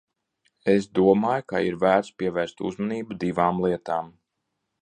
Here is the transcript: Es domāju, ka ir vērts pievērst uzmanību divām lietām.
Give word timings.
Es 0.71 0.87
domāju, 0.99 1.43
ka 1.53 1.61
ir 1.67 1.77
vērts 1.85 2.11
pievērst 2.23 2.65
uzmanību 2.71 3.19
divām 3.25 3.65
lietām. 3.67 4.15